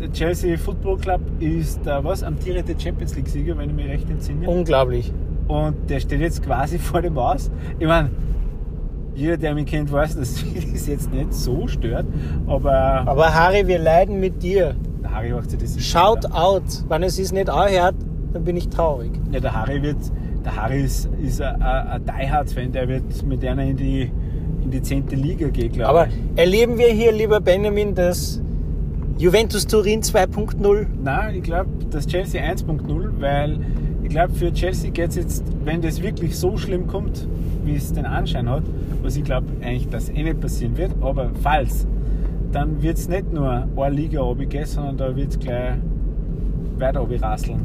Der 0.01 0.11
Chelsea 0.13 0.57
Football 0.57 0.99
Club 0.99 1.21
ist 1.41 1.85
der 1.85 2.03
was? 2.05 2.23
Amtierende 2.23 2.75
Champions 2.79 3.15
League 3.17 3.29
Sieger, 3.29 3.57
wenn 3.59 3.71
ich 3.71 3.77
mich 3.77 3.89
recht 3.89 4.09
entsinne. 4.11 4.49
Unglaublich. 4.49 5.13
Und 5.49 5.75
der 5.91 6.01
steht 6.01 6.21
jetzt 6.21 6.43
quasi 6.45 6.79
vor 6.91 7.03
dem 7.03 7.19
Aus. 7.19 7.51
Ich 7.79 7.87
meine, 7.87 8.11
jeder, 9.15 9.37
der 9.37 9.55
mich 9.55 9.67
kennt, 9.67 9.91
weiß, 9.93 10.17
dass 10.17 10.45
mich 10.45 10.73
das 10.73 10.87
jetzt 10.87 11.13
nicht 11.13 11.33
so 11.35 11.67
stört. 11.67 12.07
Aber 12.47 12.73
Aber 13.07 13.35
Harry, 13.35 13.67
wir 13.67 13.79
leiden 13.79 14.21
mit 14.21 14.43
dir. 14.43 14.75
Der 15.03 15.15
Harry 15.15 15.31
macht 15.33 15.51
sich 15.51 15.59
das 15.61 15.81
Shout 15.85 16.27
out. 16.33 16.63
Wenn 16.89 17.03
es 17.03 17.19
es 17.19 17.33
nicht 17.33 17.51
anhört, 17.51 17.95
dann 18.33 18.45
bin 18.45 18.57
ich 18.57 18.69
traurig. 18.69 19.11
Ja, 19.31 19.41
der 19.41 19.53
Harry 19.53 19.83
wird, 19.83 19.97
der 20.45 20.57
Harry 20.57 20.83
ist, 20.83 21.09
ist 21.23 21.41
ein, 21.41 21.61
ein 21.63 21.87
ein 21.89 22.03
Die-Hard-Fan, 22.05 22.73
der 22.73 22.89
wird 22.89 23.27
mit 23.27 23.45
einer 23.45 23.63
in 23.65 23.77
die, 23.77 24.11
in 24.63 24.71
die 24.71 24.81
10. 24.83 25.09
Liga 25.09 25.49
gehen, 25.49 25.73
glaube 25.73 25.89
Aber 25.89 26.07
ich. 26.07 26.15
erleben 26.37 26.79
wir 26.79 26.89
hier, 26.89 27.13
lieber 27.13 27.41
Benjamin, 27.41 27.95
das 27.95 28.41
Juventus 29.19 29.67
Turin 29.67 30.01
2.0? 30.03 30.87
Nein, 31.03 31.35
ich 31.37 31.43
glaube, 31.43 31.69
das 31.91 32.07
Chelsea 32.07 32.43
1.0, 32.43 33.21
weil 33.21 33.59
ich 34.03 34.09
glaube, 34.09 34.33
für 34.35 34.53
Chelsea 34.53 34.91
geht 34.91 35.11
es 35.11 35.17
jetzt, 35.17 35.45
wenn 35.65 35.81
das 35.83 36.03
wirklich 36.03 36.37
so 36.37 36.57
schlimm 36.57 36.87
kommt, 36.87 37.27
wie 37.65 37.77
es 37.77 37.93
den 37.93 38.07
Anschein 38.07 38.49
hat, 38.49 38.65
was 39.03 39.17
ich 39.17 39.25
glaube 39.25 39.47
eigentlich, 39.63 39.89
dass 39.91 40.09
eh 40.09 40.23
nicht 40.23 40.41
passieren 40.41 40.77
wird, 40.77 40.93
aber 41.01 41.31
falls, 41.43 41.87
dann 42.53 42.83
wird 42.83 42.99
es 42.99 43.09
nicht 43.09 43.33
nur 43.33 43.67
eine 43.77 43.95
Liga 43.95 44.21
runtergehen, 44.21 44.67
sondern 44.67 44.97
da 44.97 45.17
wird 45.17 45.31
es 45.31 45.39
gleich 45.39 45.75
weiter 46.79 47.01
runterrasseln. 47.01 47.61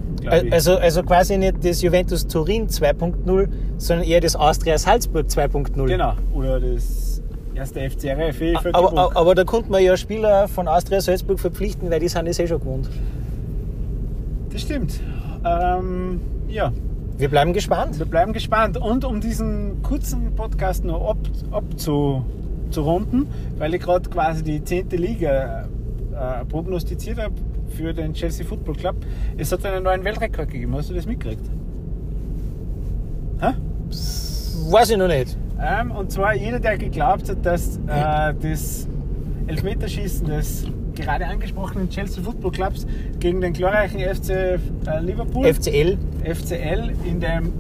Also, 0.52 0.76
also 0.78 1.04
quasi 1.04 1.38
nicht 1.38 1.64
das 1.64 1.82
Juventus 1.82 2.28
Turin 2.28 2.68
2.0, 2.68 3.48
sondern 3.78 4.08
eher 4.08 4.22
das 4.22 4.36
Austria 4.36 4.78
Salzburg 4.78 5.28
2.0. 5.28 5.86
genau, 5.88 6.14
oder 6.34 6.60
das 6.60 7.22
erste 7.56 7.90
FCRF. 7.90 8.42
eh, 8.42 8.56
Aber, 8.56 8.76
aber, 8.76 9.18
aber 9.18 9.36
da 9.36 9.44
konnte 9.44 9.72
man 9.72 9.84
ja 9.84 9.96
Spieler 9.98 10.48
von 10.48 10.68
Austria 10.68 11.02
Salzburg 11.02 11.40
verpflichten, 11.40 11.90
weil 11.90 12.00
die 12.00 12.08
sind 12.08 12.28
es 12.28 12.40
eh 12.40 12.48
schon 12.48 12.60
gewohnt. 12.60 12.90
Das 14.52 14.62
stimmt. 14.62 15.00
Ähm, 15.46 16.20
ja, 16.48 16.72
Wir 17.18 17.30
bleiben 17.30 17.54
gespannt. 17.54 17.98
wir 18.00 18.06
bleiben 18.06 18.34
gespannt. 18.34 18.78
Und 18.78 19.06
um 19.06 19.22
diesen 19.22 19.82
kurzen 19.82 20.36
Podcast 20.36 20.84
noch 20.84 21.10
ab, 21.10 21.18
abzurunden, 22.68 23.28
weil 23.58 23.74
ich 23.74 23.82
gerade 23.82 24.10
quasi 24.10 24.44
die 24.44 24.64
10. 24.64 24.90
Liga 24.92 25.68
äh, 26.14 26.46
prognostiziert 26.46 27.18
habe 27.18 27.34
für 27.70 27.94
den 27.94 28.14
Chelsea 28.14 28.46
Football 28.46 28.76
Club, 28.76 28.96
es 29.38 29.52
hat 29.52 29.66
einen 29.66 29.84
neuen 29.84 30.04
Weltrekord 30.04 30.50
gegeben. 30.50 30.76
Hast 30.76 30.90
du 30.90 30.94
das 30.94 31.06
mitgekriegt? 31.06 31.46
Hä? 33.40 33.54
Weiß 34.70 34.90
ich 34.90 34.98
noch 34.98 35.08
nicht. 35.08 35.38
Ähm, 35.62 35.92
und 35.92 36.12
zwar 36.12 36.36
jeder, 36.36 36.60
der 36.60 36.78
geglaubt 36.78 37.30
hat, 37.30 37.46
dass 37.46 37.78
äh, 37.88 38.34
das 38.42 38.88
Elfmeterschießen 39.48 40.28
des 40.28 40.66
gerade 40.96 41.26
angesprochenen 41.28 41.90
Chelsea 41.90 42.24
Football 42.24 42.52
Clubs 42.52 42.88
gegen 43.20 43.40
den 43.42 43.54
glorreichen 43.54 44.00
FC 44.00 44.30
äh, 44.30 44.58
Liverpool, 45.02 45.54
FCL, 45.54 45.98
FCL, 46.24 46.92
in 47.06 47.20
dem 47.20 47.54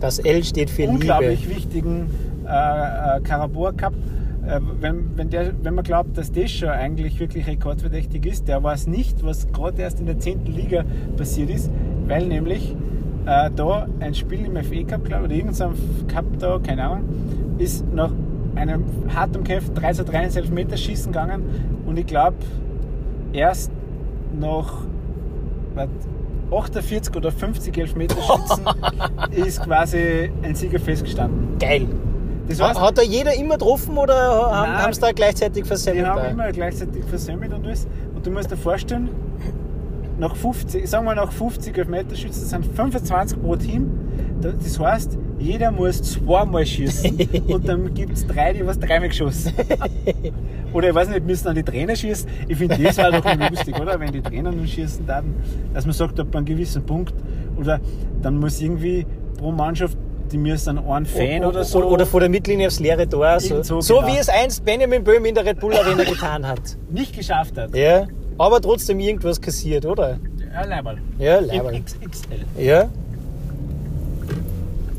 das 0.00 0.18
L 0.18 0.42
steht 0.42 0.70
für 0.70 0.88
unglaublich 0.88 1.42
Liebe. 1.46 1.56
wichtigen 1.56 2.10
äh, 2.44 3.16
äh, 3.16 3.20
Carabao 3.22 3.72
Cup, 3.72 3.94
wenn, 4.80 5.16
wenn, 5.16 5.30
der, 5.30 5.52
wenn 5.62 5.74
man 5.74 5.84
glaubt, 5.84 6.16
dass 6.18 6.30
das 6.32 6.50
schon 6.50 6.68
eigentlich 6.68 7.18
wirklich 7.18 7.46
rekordverdächtig 7.46 8.26
ist, 8.26 8.48
der 8.48 8.62
weiß 8.62 8.86
nicht, 8.86 9.24
was 9.24 9.50
gerade 9.52 9.80
erst 9.82 10.00
in 10.00 10.06
der 10.06 10.18
10. 10.18 10.46
Liga 10.46 10.84
passiert 11.16 11.50
ist, 11.50 11.70
weil 12.06 12.26
nämlich 12.26 12.74
äh, 13.26 13.50
da 13.54 13.86
ein 14.00 14.14
Spiel 14.14 14.44
im 14.44 14.56
FA 14.62 14.82
Cup, 14.82 15.04
glaube 15.04 15.24
oder 15.24 15.34
irgendein 15.34 15.74
Cup 16.08 16.26
da, 16.38 16.58
keine 16.58 16.84
Ahnung, 16.84 17.04
ist 17.58 17.86
nach 17.92 18.10
einem 18.54 18.84
hart 19.14 19.36
umkämpften 19.36 19.74
3 19.74 19.92
zu 19.94 20.04
3 20.04 20.24
ins 20.24 20.36
Elfmeterschießen 20.36 21.12
gegangen 21.12 21.42
und 21.86 21.98
ich 21.98 22.06
glaube, 22.06 22.36
erst 23.32 23.72
nach 24.38 24.84
was, 25.74 25.88
48 26.50 27.16
oder 27.16 27.32
50 27.32 27.76
Elfmeterschützen 27.76 28.64
ist 29.32 29.62
quasi 29.62 30.30
ein 30.42 30.54
Sieger 30.54 30.78
festgestanden. 30.78 31.58
Geil. 31.58 31.88
Das 32.48 32.60
heißt, 32.60 32.80
Hat 32.80 32.98
da 32.98 33.02
jeder 33.02 33.34
immer 33.34 33.54
getroffen 33.54 33.96
oder 33.96 34.14
haben 34.14 34.92
sie 34.92 35.00
da 35.00 35.12
gleichzeitig 35.12 35.62
die 35.62 35.66
versemmelt? 35.68 36.06
haben 36.06 36.30
immer 36.30 36.52
gleichzeitig 36.52 37.02
versemmelt 37.04 37.52
und 37.54 37.64
alles. 37.64 37.86
Und 38.14 38.26
du 38.26 38.30
musst 38.30 38.50
dir 38.50 38.56
vorstellen, 38.56 39.08
nach 40.18 40.36
50, 40.36 40.88
sagen 40.88 41.06
wir 41.06 41.14
nach 41.14 41.32
50 41.32 41.76
Elfmeterschützen, 41.76 42.42
das 42.42 42.50
sind 42.50 42.66
25 42.66 43.40
pro 43.42 43.56
Team. 43.56 43.90
Da- 44.40 44.52
Das 44.52 44.78
heißt, 44.78 45.18
jeder 45.38 45.70
muss 45.72 46.02
zweimal 46.02 46.64
schießen 46.64 47.18
und 47.48 47.66
dann 47.68 47.92
gibt 47.94 48.12
es 48.12 48.26
drei, 48.26 48.52
die 48.52 48.64
was 48.66 48.78
dreimal 48.78 49.08
geschossen. 49.08 49.52
Oder 50.72 50.88
ich 50.90 50.94
weiß 50.94 51.08
nicht, 51.08 51.26
müssen 51.26 51.44
dann 51.46 51.54
die 51.56 51.62
Trainer 51.62 51.96
schießen. 51.96 52.28
Ich 52.48 52.56
finde, 52.58 52.76
das 52.80 52.98
war 52.98 53.10
doch 53.10 53.24
lustig, 53.50 53.78
oder? 53.80 53.98
Wenn 53.98 54.12
die 54.12 54.20
Trainer 54.22 54.52
nun 54.52 54.66
schießen 54.66 55.06
dann, 55.06 55.34
dass 55.72 55.84
man 55.86 55.94
sagt, 55.94 56.18
ab 56.20 56.34
einem 56.34 56.44
gewissen 56.46 56.84
Punkt. 56.84 57.14
Oder 57.56 57.80
dann 58.22 58.38
muss 58.38 58.60
irgendwie 58.60 59.06
pro 59.38 59.50
Mannschaft, 59.52 59.96
die 60.32 60.38
müssen 60.38 60.76
dann 60.76 60.86
einen 60.88 61.06
Fan 61.06 61.44
oder 61.44 61.64
so. 61.64 61.84
Oder 61.84 62.06
vor 62.06 62.20
der 62.20 62.28
Mittellinie 62.28 62.66
aufs 62.68 62.80
leere 62.80 63.08
Tor. 63.08 63.38
So, 63.40 63.54
Irgend 63.54 63.66
so, 63.66 63.80
so 63.80 63.96
genau. 64.00 64.08
wie 64.08 64.18
es 64.18 64.28
einst 64.28 64.64
Benjamin 64.64 65.04
Böhm 65.04 65.24
in 65.24 65.34
der 65.34 65.44
Red 65.44 65.60
Bull 65.60 65.74
Arena 65.74 66.04
getan 66.04 66.46
hat. 66.46 66.60
nicht 66.90 67.14
geschafft 67.16 67.56
hat. 67.58 67.74
Ja, 67.74 68.06
aber 68.38 68.60
trotzdem 68.60 68.98
irgendwas 69.00 69.40
kassiert, 69.40 69.84
oder? 69.86 70.18
Ja, 70.52 70.64
Leiberl. 70.64 70.98
Ja, 71.18 71.38
Im 71.38 71.46
Leiberl. 71.46 71.80
XXL. 71.82 72.44
Ja. 72.62 72.88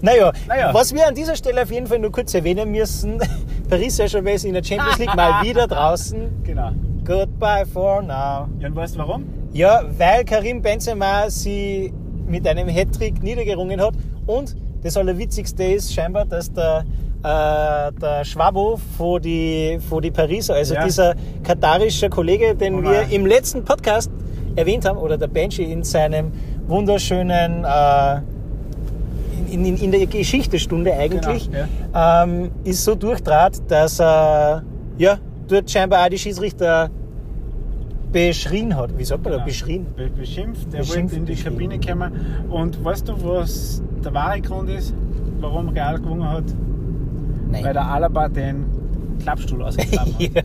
Naja, 0.02 0.32
Naja. 0.48 0.74
was 0.74 0.94
wir 0.94 1.08
an 1.08 1.16
dieser 1.16 1.36
Stelle 1.36 1.64
auf 1.64 1.72
jeden 1.72 1.88
Fall 1.88 2.00
nur 2.00 2.12
kurz 2.12 2.34
erwähnen 2.34 2.70
müssen, 2.72 3.20
Paris 3.70 3.96
Saint-Germain 3.98 4.36
ist 4.36 4.46
in 4.46 4.54
der 4.54 4.64
Champions 4.64 5.00
League 5.00 5.16
mal 5.16 5.42
wieder 5.44 5.68
draußen. 5.68 6.44
Genau. 6.44 6.72
Goodbye 7.04 7.66
for 7.66 8.02
now. 8.02 8.48
Ja, 8.60 8.68
und 8.68 8.76
weißt 8.76 8.96
du 8.96 9.00
warum? 9.00 9.26
Ja, 9.54 9.82
weil 9.98 10.24
Karim 10.26 10.62
Benzema 10.62 11.30
sie 11.30 11.92
mit 12.28 12.48
einem 12.48 12.68
Hattrick 12.68 13.24
niedergerungen 13.24 13.80
hat 13.82 13.94
und 14.28 14.56
das 14.86 14.96
Allerwitzigste 14.98 15.64
ist 15.64 15.92
scheinbar, 15.94 16.26
dass 16.26 16.54
der, 16.54 16.86
äh, 17.24 17.92
der 18.00 18.24
Schwabo 18.24 18.80
von 18.98 19.20
die, 19.20 19.80
von 19.90 20.00
die 20.02 20.12
Pariser, 20.12 20.54
also 20.54 20.76
Ja. 20.76 20.84
dieser 20.86 21.16
katarische 21.44 22.08
Kollege, 22.08 22.54
den 22.56 22.76
Oh 22.76 22.84
wir 22.84 23.10
im 23.10 23.26
letzten 23.26 23.66
Podcast 23.66 24.12
erwähnt 24.56 24.86
haben, 24.86 25.00
oder 25.00 25.18
der 25.18 25.28
Benji 25.28 25.64
in 25.64 25.84
seinem 25.84 26.32
wunderschönen, 26.68 27.64
äh, 27.66 28.22
in, 29.52 29.66
in, 29.66 29.78
in 29.78 29.92
der 29.92 30.06
Geschichtestunde 30.06 30.94
eigentlich, 30.94 31.50
Genau, 31.50 32.24
ähm, 32.24 32.52
ist 32.64 32.84
so 32.84 32.94
durchtrat, 32.94 33.60
dass 33.68 34.00
er 34.00 34.64
ja, 35.00 35.18
dort 35.48 35.70
scheinbar 35.72 36.06
auch 36.06 36.10
die 36.10 36.20
Schiedsrichter 36.20 36.92
beschrien 38.12 38.76
hat. 38.76 38.98
Wie 38.98 39.04
sagt 39.04 39.24
man 39.24 39.32
da? 39.34 39.38
Genau. 39.38 39.46
Beschrien? 39.48 39.86
Be 39.96 40.10
beschimpft. 40.10 40.72
Der 40.72 40.80
Beschimpft, 40.80 41.16
wollte 41.18 41.32
in 41.32 41.38
die. 41.38 41.44
Kabine 41.44 41.80
kommen. 41.80 42.12
Und 42.50 42.84
weißt 42.84 43.08
du, 43.10 43.14
was 43.24 43.82
der 44.04 44.14
wahre 44.14 44.42
Grund 44.42 44.70
ist, 44.70 44.94
warum 45.40 45.70
Real 45.70 46.00
gewonnen 46.00 46.28
hat? 46.30 46.46
Weil 47.50 47.62
Nein. 47.62 47.74
der 47.74 47.86
Alaba 47.88 48.28
den 48.30 48.66
Klappstuhl 49.22 49.64
ausgegraben 49.64 50.14
hat. 50.20 50.22
ja. 50.22 50.44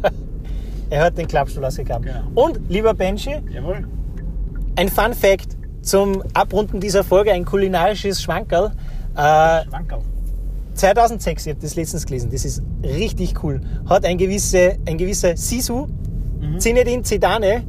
Er 0.90 1.04
hat 1.04 1.18
den 1.18 1.26
Klappstuhl 1.28 1.64
ausgegraben. 1.64 2.06
Genau. 2.06 2.42
Und, 2.46 2.60
lieber 2.68 2.94
Benji, 2.94 3.36
Jawohl. 3.52 3.86
ein 4.76 4.88
Fun 4.88 5.14
Fact 5.14 5.56
zum 5.82 6.22
Abrunden 6.34 6.80
dieser 6.80 7.04
Folge, 7.04 7.32
ein 7.32 7.44
kulinarisches 7.44 8.20
Schwankerl. 8.22 8.72
Äh, 9.16 9.64
Schwankerl. 9.68 10.00
2006, 10.74 11.46
ich 11.46 11.50
habe 11.52 11.60
das 11.62 11.76
letztens 11.76 12.06
gelesen, 12.06 12.30
das 12.32 12.44
ist 12.44 12.62
richtig 12.82 13.42
cool, 13.42 13.60
hat 13.86 14.04
ein, 14.04 14.16
gewisse, 14.18 14.76
ein 14.86 14.96
gewisser 14.98 15.36
Sisu, 15.36 15.88
Mhm. 16.40 16.58
Zinedine 16.60 17.02
Zidane, 17.02 17.64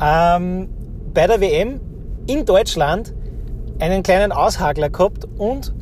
ähm, 0.00 0.68
bei 1.12 1.26
der 1.26 1.40
WM 1.40 1.80
in 2.26 2.44
Deutschland 2.44 3.12
einen 3.78 4.02
kleinen 4.02 4.32
Aushagler 4.32 4.88
gehabt 4.90 5.26
und 5.38 5.72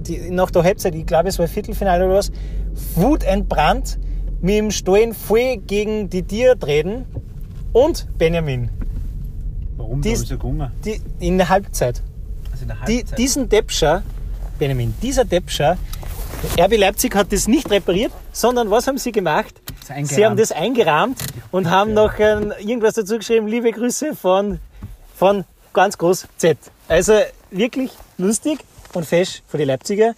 die, 0.00 0.30
nach 0.30 0.50
der 0.50 0.62
Halbzeit, 0.64 0.94
ich 0.94 1.06
glaube 1.06 1.28
es 1.28 1.38
war 1.38 1.46
Viertelfinale 1.48 2.06
oder 2.06 2.16
was, 2.16 2.32
wutentbrannt 2.94 3.98
mit 4.40 4.54
dem 4.56 4.70
Stollen 4.70 5.14
voll 5.14 5.56
gegen 5.58 6.10
die 6.10 6.22
Tiere 6.22 6.58
treten 6.58 7.04
und 7.72 8.06
Benjamin, 8.18 8.70
Warum 9.76 10.00
ich 10.04 10.18
so 10.18 10.36
gegangen? 10.36 10.70
die, 10.84 11.00
in 11.20 11.36
der 11.38 11.48
Halbzeit. 11.48 12.02
Also 12.50 12.62
in 12.62 12.68
der 12.68 12.76
Die, 12.86 12.96
Halbzeit. 12.98 13.18
diesen 13.18 13.48
Deppscher, 13.48 14.02
Benjamin, 14.58 14.94
dieser 15.02 15.24
Deppscher, 15.24 15.76
RB 16.58 16.76
Leipzig 16.78 17.14
hat 17.14 17.32
das 17.32 17.48
nicht 17.48 17.70
repariert, 17.70 18.12
sondern 18.32 18.70
was 18.70 18.86
haben 18.86 18.98
sie 18.98 19.12
gemacht? 19.12 19.60
Eingerahmt. 19.90 20.08
Sie 20.10 20.24
haben 20.26 20.36
das 20.36 20.52
eingerahmt 20.52 21.18
und 21.50 21.70
haben 21.70 21.94
noch 21.94 22.18
ähm, 22.18 22.52
irgendwas 22.58 22.94
dazu 22.94 23.18
geschrieben, 23.18 23.46
liebe 23.46 23.70
Grüße 23.70 24.14
von, 24.14 24.60
von 25.16 25.44
ganz 25.72 25.98
groß 25.98 26.26
Z. 26.36 26.58
Also 26.88 27.14
wirklich 27.50 27.90
lustig 28.18 28.58
und 28.92 29.06
fesch 29.06 29.42
für 29.48 29.58
die 29.58 29.64
Leipziger. 29.64 30.14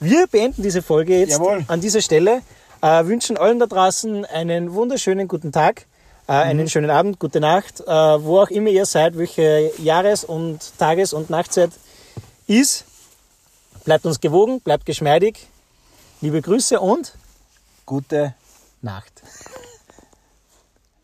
Wir 0.00 0.26
beenden 0.26 0.62
diese 0.62 0.82
Folge 0.82 1.18
jetzt 1.20 1.32
Jawohl. 1.32 1.64
an 1.68 1.80
dieser 1.80 2.00
Stelle, 2.00 2.42
äh, 2.82 3.04
wünschen 3.06 3.36
allen 3.36 3.58
da 3.58 3.66
draußen 3.66 4.24
einen 4.26 4.72
wunderschönen 4.74 5.28
guten 5.28 5.52
Tag. 5.52 5.86
Äh, 6.28 6.32
einen 6.32 6.68
schönen 6.68 6.90
Abend, 6.90 7.20
gute 7.20 7.40
Nacht, 7.40 7.80
äh, 7.80 7.84
wo 7.86 8.40
auch 8.40 8.50
immer 8.50 8.70
ihr 8.70 8.84
seid, 8.84 9.16
welche 9.16 9.70
Jahres- 9.78 10.24
und 10.24 10.58
Tages- 10.76 11.12
und 11.12 11.30
Nachtzeit 11.30 11.70
ist. 12.48 12.84
Bleibt 13.84 14.04
uns 14.06 14.18
gewogen, 14.20 14.60
bleibt 14.60 14.86
geschmeidig. 14.86 15.46
Liebe 16.20 16.42
Grüße 16.42 16.80
und 16.80 17.14
Gute. 17.86 18.34
Nacht. 18.82 19.22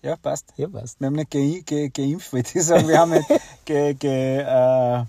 Ja, 0.03 0.17
passt. 0.17 0.47
Ja, 0.57 0.69
passt. 0.69 1.01
Wir 1.01 1.07
haben 1.07 1.15
nicht 1.15 1.31
ge 1.31 1.63
ge 1.63 1.89
geimpft, 1.89 2.33
wollte 2.33 2.59
ich 2.59 2.65
sagen. 2.65 2.89
Wir 2.89 2.99
haben 2.99 3.13
nicht 3.13 3.29
ge 3.65 3.95
ge 3.95 4.39
äh, 4.39 5.01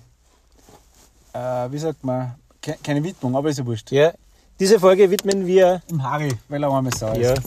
äh, 1.33 1.71
wie 1.71 1.79
sagt 1.79 2.03
man, 2.03 2.35
ke 2.61 2.75
keine 2.83 3.03
Widmung, 3.03 3.35
aber 3.35 3.49
ist 3.49 3.59
ja 3.59 3.65
wurscht. 3.65 3.91
Ja, 3.91 4.13
diese 4.59 4.79
Folge 4.79 5.09
widmen 5.09 5.45
wir 5.47 5.81
Im 5.89 6.03
Harry, 6.03 6.31
weil 6.47 6.63
er 6.63 6.71
einmal 6.71 6.93
so 6.95 7.07
ja, 7.07 7.33
ist. 7.33 7.41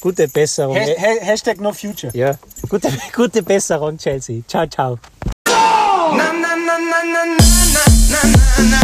gute 0.00 0.26
Besserung. 0.28 0.76
Has 0.76 0.88
ha 0.90 1.08
Hashtag 1.20 1.60
no 1.60 1.72
future. 1.72 2.10
Ja, 2.16 2.36
gute, 2.68 2.88
gute 3.14 3.42
Besserung, 3.42 3.96
Chelsea. 3.96 4.42
Ciao, 4.48 4.66
ciao. 4.66 4.98
na 5.46 6.32
na 6.32 6.56
na 6.56 6.78
na 6.78 7.00
na 7.04 7.24
na 7.24 7.84
na 8.10 8.22
na 8.22 8.70
na 8.70 8.79